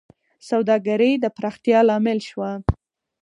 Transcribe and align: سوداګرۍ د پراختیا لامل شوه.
سوداګرۍ 0.49 1.13
د 1.19 1.25
پراختیا 1.37 1.79
لامل 1.89 2.19
شوه. 2.29 2.51